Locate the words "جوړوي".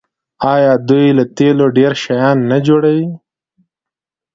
2.67-3.09